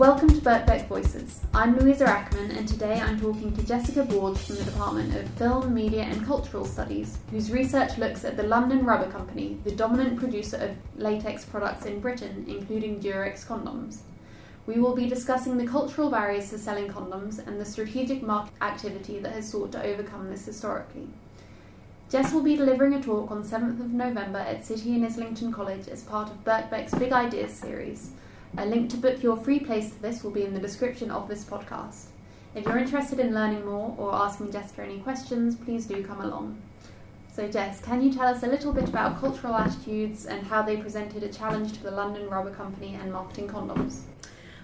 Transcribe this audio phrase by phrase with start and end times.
[0.00, 1.42] Welcome to Birkbeck Voices.
[1.52, 5.74] I'm Louisa Ackerman, and today I'm talking to Jessica Borge from the Department of Film,
[5.74, 10.56] Media and Cultural Studies, whose research looks at the London Rubber Company, the dominant producer
[10.56, 13.98] of latex products in Britain, including Durex condoms.
[14.66, 19.18] We will be discussing the cultural barriers to selling condoms and the strategic market activity
[19.18, 21.08] that has sought to overcome this historically.
[22.08, 25.88] Jess will be delivering a talk on 7th of November at City and Islington College
[25.88, 28.12] as part of Birkbeck's Big Ideas series.
[28.56, 31.28] A link to book your free place to this will be in the description of
[31.28, 32.06] this podcast.
[32.54, 36.60] If you're interested in learning more or asking Jessica any questions, please do come along.
[37.32, 40.76] So, Jess, can you tell us a little bit about cultural attitudes and how they
[40.76, 44.00] presented a challenge to the London Rubber Company and marketing condoms?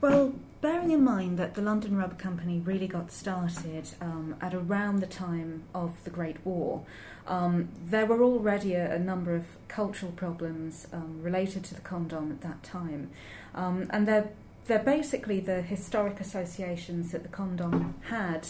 [0.00, 5.00] Well, bearing in mind that the London Rubber Company really got started um, at around
[5.00, 6.82] the time of the Great War,
[7.26, 12.32] um, there were already a, a, number of cultural problems um, related to the condom
[12.32, 13.10] at that time.
[13.54, 14.30] Um, and they're,
[14.64, 18.48] they're basically the historic associations that the condom had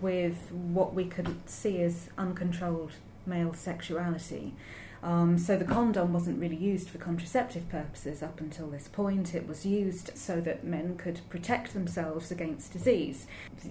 [0.00, 2.92] with what we could see as uncontrolled
[3.24, 4.54] male sexuality.
[5.02, 9.34] Um, so the condom wasn't really used for contraceptive purposes up until this point.
[9.34, 13.26] It was used so that men could protect themselves against disease.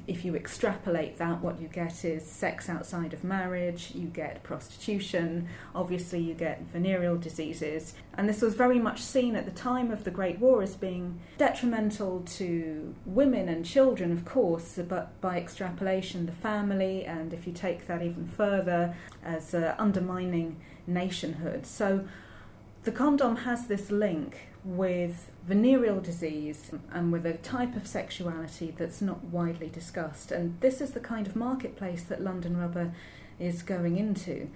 [0.08, 5.48] If you extrapolate that, what you get is sex outside of marriage, you get prostitution,
[5.74, 7.94] obviously, you get venereal diseases.
[8.18, 11.20] And this was very much seen at the time of the Great War as being
[11.38, 17.54] detrimental to women and children, of course, but by extrapolation, the family, and if you
[17.54, 21.66] take that even further, as uh, undermining nationhood.
[21.66, 22.08] So
[22.84, 29.02] the condom has this link with venereal disease and with a type of sexuality that's
[29.02, 30.32] not widely discussed.
[30.32, 32.94] And this is the kind of marketplace that London Rubber
[33.40, 34.50] is going into.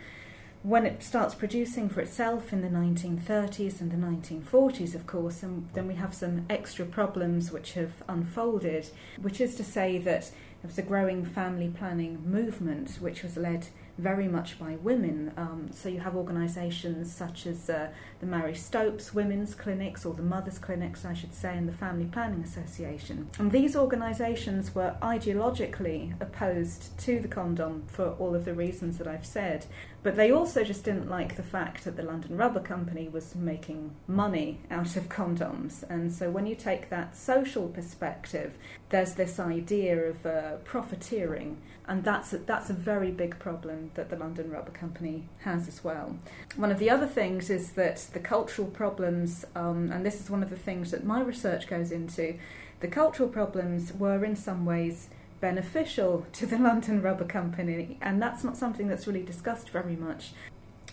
[0.62, 5.70] When it starts producing for itself in the 1930s and the 1940s, of course, and
[5.74, 8.90] then we have some extra problems which have unfolded,
[9.22, 13.68] which is to say that there was a growing family planning movement which was led
[14.00, 15.32] very much by women.
[15.36, 17.90] Um, so you have organisations such as uh,
[18.22, 22.06] the Marie Stopes Women's Clinics, or the Mothers Clinics, I should say, and the Family
[22.06, 23.28] Planning Association.
[23.38, 29.08] And these organisations were ideologically opposed to the condom for all of the reasons that
[29.08, 29.66] I've said.
[30.02, 33.96] But they also just didn't like the fact that the London Rubber Company was making
[34.08, 35.84] money out of condoms.
[35.90, 38.58] And so when you take that social perspective,
[38.90, 41.58] there's this idea of uh, profiteering,
[41.88, 45.84] and that's a, that's a very big problem that the London Rubber Company has as
[45.84, 46.18] well.
[46.56, 50.44] One of the other things is that the cultural problems, um, and this is one
[50.44, 52.36] of the things that my research goes into,
[52.80, 58.44] the cultural problems were in some ways beneficial to the London Rubber Company, and that's
[58.44, 60.32] not something that's really discussed very much.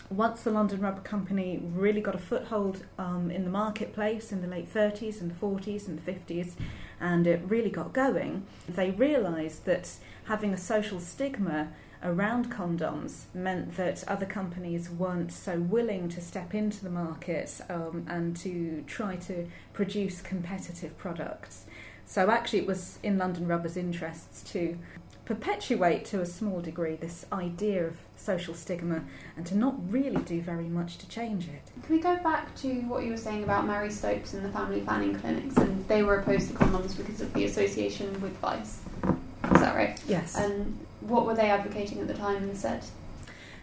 [0.09, 4.47] Once the London Rubber Company really got a foothold um, in the marketplace in the
[4.47, 6.53] late 30s and the 40s and the 50s,
[6.99, 9.91] and it really got going, they realised that
[10.25, 11.69] having a social stigma
[12.03, 18.05] around condoms meant that other companies weren't so willing to step into the market um,
[18.07, 21.65] and to try to produce competitive products.
[22.05, 24.77] So actually, it was in London Rubber's interests to
[25.27, 29.03] perpetuate to a small degree this idea of social stigma
[29.35, 31.83] and to not really do very much to change it.
[31.85, 34.79] Can we go back to what you were saying about Marie Stopes and the family
[34.79, 38.79] planning clinics and they were opposed to condoms because of the association with vice?
[39.03, 40.01] Is that right?
[40.07, 40.37] Yes.
[40.37, 42.85] And what were they advocating at the time instead?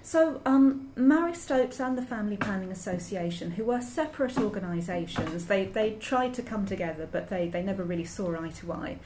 [0.02, 5.92] So, um, Marie Stopes and the Family Planning Association, who were separate organisations, they, they
[5.92, 8.98] tried to come together, but they, they never really saw eye to eye.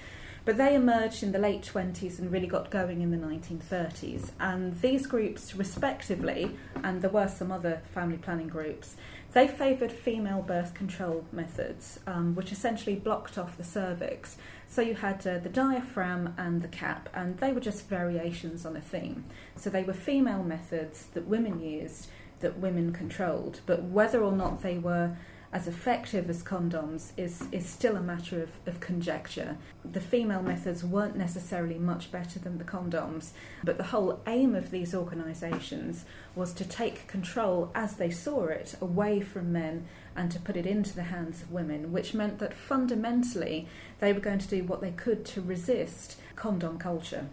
[0.48, 4.30] But they emerged in the late 20s and really got going in the 1930s.
[4.40, 8.96] And these groups, respectively, and there were some other family planning groups,
[9.34, 14.38] they favoured female birth control methods, um, which essentially blocked off the cervix.
[14.66, 18.74] So you had uh, the diaphragm and the cap, and they were just variations on
[18.74, 19.26] a theme.
[19.54, 22.08] So they were female methods that women used,
[22.40, 25.14] that women controlled, but whether or not they were
[25.52, 29.56] as effective as condoms is, is still a matter of, of conjecture.
[29.84, 33.30] The female methods weren't necessarily much better than the condoms,
[33.64, 38.74] but the whole aim of these organisations was to take control as they saw it
[38.80, 42.52] away from men and to put it into the hands of women, which meant that
[42.52, 43.66] fundamentally
[44.00, 47.26] they were going to do what they could to resist condom culture.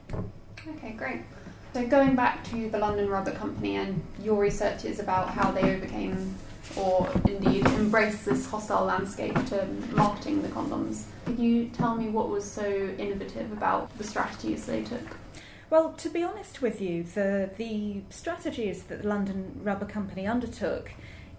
[0.67, 1.21] Okay, great.
[1.73, 6.35] So going back to the London Rubber Company and your researches about how they overcame
[6.75, 11.03] or indeed embrace this hostile landscape to marketing the condoms.
[11.25, 12.65] Could you tell me what was so
[12.97, 15.17] innovative about the strategies they took?
[15.69, 20.91] Well, to be honest with you, the the strategies that the London Rubber Company undertook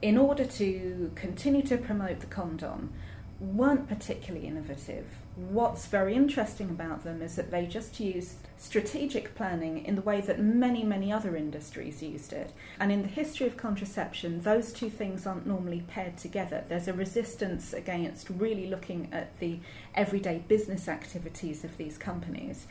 [0.03, 2.93] in order to continue to promote the condom
[3.39, 5.07] weren't particularly innovative.
[5.37, 10.23] What's very interesting about them is that they just used strategic planning in the way
[10.23, 12.53] that many, many other industries used it.
[12.81, 16.65] And in the history of contraception, those two things aren't normally paired together.
[16.67, 19.59] There's a resistance against really looking at the
[19.95, 22.67] everyday business activities of these companies.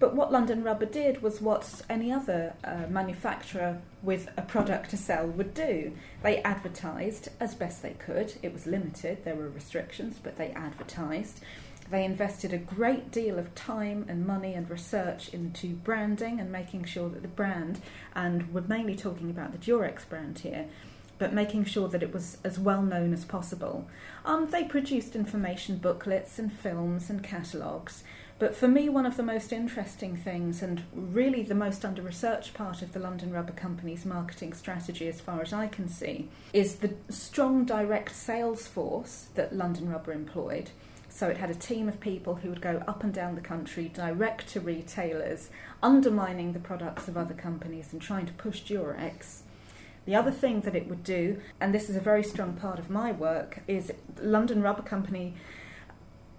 [0.00, 4.96] But what London Rubber did was what any other uh, manufacturer with a product to
[4.96, 5.92] sell would do.
[6.22, 8.32] They advertised as best they could.
[8.42, 11.40] It was limited, there were restrictions, but they advertised.
[11.90, 16.84] They invested a great deal of time and money and research into branding and making
[16.84, 17.82] sure that the brand,
[18.14, 20.66] and we're mainly talking about the Durex brand here,
[21.18, 23.86] but making sure that it was as well known as possible.
[24.24, 28.02] Um, they produced information booklets and films and catalogues.
[28.40, 32.54] But for me, one of the most interesting things, and really the most under researched
[32.54, 36.76] part of the London Rubber Company's marketing strategy, as far as I can see, is
[36.76, 40.70] the strong direct sales force that London Rubber employed.
[41.10, 43.90] So it had a team of people who would go up and down the country
[43.92, 45.50] direct to retailers,
[45.82, 49.40] undermining the products of other companies and trying to push Durex.
[50.06, 52.88] The other thing that it would do, and this is a very strong part of
[52.88, 55.34] my work, is London Rubber Company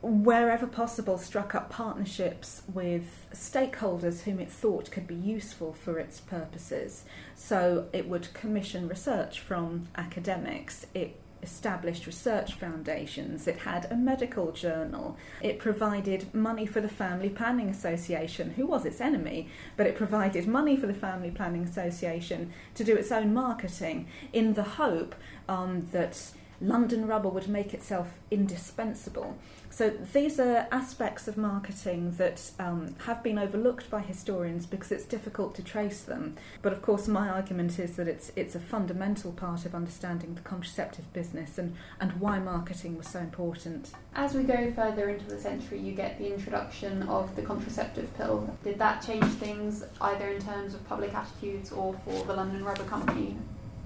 [0.01, 6.19] wherever possible, struck up partnerships with stakeholders whom it thought could be useful for its
[6.19, 7.05] purposes.
[7.35, 10.87] So it would commission research from academics.
[10.93, 13.47] It established research foundations.
[13.47, 15.17] It had a medical journal.
[15.41, 20.47] It provided money for the Family Planning Association, who was its enemy, but it provided
[20.47, 25.15] money for the Family Planning Association to do its own marketing in the hope
[25.49, 26.31] um, that
[26.61, 29.35] London Rubber would make itself indispensable.
[29.71, 35.05] So these are aspects of marketing that um, have been overlooked by historians because it's
[35.05, 36.35] difficult to trace them.
[36.61, 40.41] But of course, my argument is that it's it's a fundamental part of understanding the
[40.41, 43.91] contraceptive business and, and why marketing was so important.
[44.13, 48.55] As we go further into the century, you get the introduction of the contraceptive pill.
[48.63, 52.83] Did that change things either in terms of public attitudes or for the London Rubber
[52.83, 53.37] Company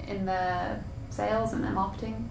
[0.07, 2.29] in their sales and their marketing?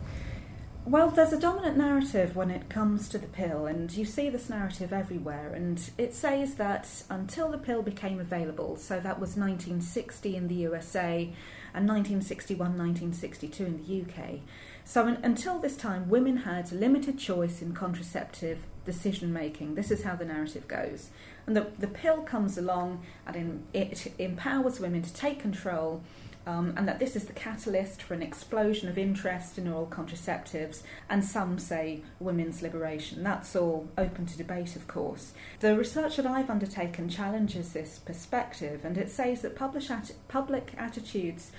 [0.87, 4.51] Well, there's a dominant narrative when it comes to the pill, and you see this
[4.51, 5.51] narrative everywhere.
[5.55, 10.57] And it says that until the pill became available, so that was 1960 in the
[10.57, 11.33] USA
[11.73, 14.41] and 1961 1962 in the UK.
[14.85, 19.77] So, in, until this time, women had limited choice in contraceptive decision making.
[19.77, 21.09] This is how the narrative goes.
[21.47, 26.03] And the, the pill comes along and in, it empowers women to take control
[26.47, 30.83] um, and that this is the catalyst for an explosion of interest in oral contraceptives,
[31.09, 33.23] and some say women's liberation.
[33.23, 35.33] That's all open to debate, of course.
[35.61, 41.53] The research that I've undertaken challenges this perspective, and it says that public attitudes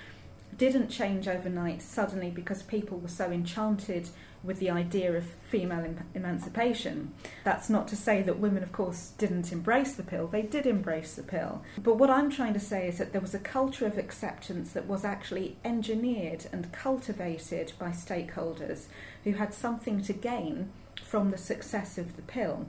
[0.58, 4.08] didn't change overnight suddenly because people were so enchanted
[4.42, 7.12] with the idea of female em- emancipation.
[7.44, 11.14] That's not to say that women, of course, didn't embrace the pill, they did embrace
[11.14, 11.62] the pill.
[11.78, 14.86] But what I'm trying to say is that there was a culture of acceptance that
[14.86, 18.86] was actually engineered and cultivated by stakeholders
[19.24, 20.70] who had something to gain
[21.02, 22.66] from the success of the pill.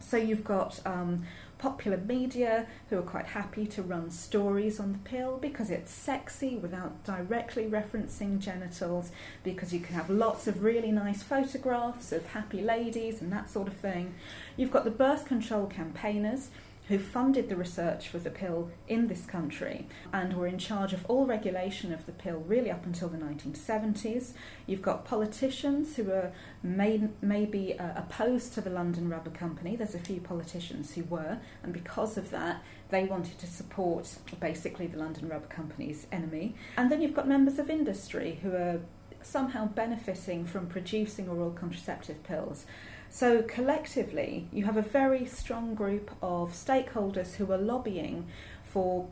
[0.00, 1.24] So you've got um,
[1.58, 6.56] popular media who are quite happy to run stories on the pill because it's sexy
[6.56, 9.10] without directly referencing genitals,
[9.42, 13.68] because you can have lots of really nice photographs of happy ladies and that sort
[13.68, 14.14] of thing.
[14.56, 16.50] You've got the birth control campaigners
[16.88, 21.04] who funded the research for the pill in this country and were in charge of
[21.06, 24.32] all regulation of the pill really up until the 1970s.
[24.66, 29.76] You've got politicians who are may, maybe uh, opposed to the London Rubber Company.
[29.76, 34.86] There's a few politicians who were, and because of that, they wanted to support basically
[34.86, 36.54] the London Rubber Company's enemy.
[36.78, 38.80] And then you've got members of industry who are
[39.20, 42.64] somehow benefiting from producing oral contraceptive pills.
[43.10, 48.26] So, collectively, you have a very strong group of stakeholders who are lobbying
[48.62, 49.08] for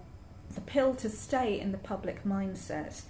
[0.54, 3.02] the pill to stay in the public mindset.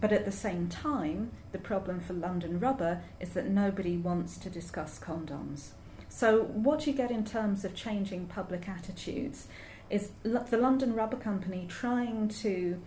[0.00, 4.48] But at the same time, the problem for London Rubber is that nobody wants to
[4.48, 5.70] discuss condoms.
[6.08, 9.48] So, what you get in terms of changing public attitudes
[9.90, 12.80] is the London Rubber Company trying to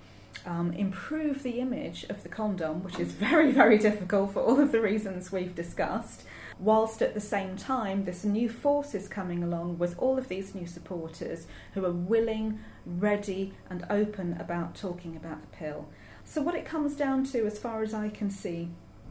[0.45, 4.71] um, improve the image of the condom, which is very, very difficult for all of
[4.71, 6.23] the reasons we've discussed,
[6.59, 10.55] whilst at the same time this new force is coming along with all of these
[10.55, 15.87] new supporters who are willing, ready, and open about talking about the pill.
[16.25, 18.69] So, what it comes down to, as far as I can see,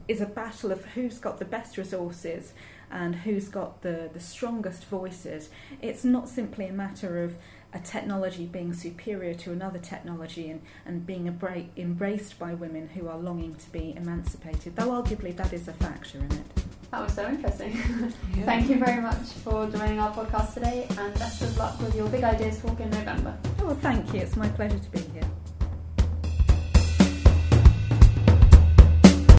[0.08, 2.54] is a battle of who's got the best resources
[2.90, 5.48] and who's got the, the strongest voices.
[5.80, 7.36] It's not simply a matter of
[7.74, 13.08] a technology being superior to another technology and, and being abra- embraced by women who
[13.08, 16.44] are longing to be emancipated, though arguably that is a factor in it.
[16.90, 17.72] That was so interesting.
[18.36, 18.44] Yeah.
[18.44, 22.08] Thank you very much for joining our podcast today, and best of luck with your
[22.08, 23.36] big ideas talk in November.
[23.60, 24.20] Oh, well, thank you.
[24.20, 25.11] It's my pleasure to be here.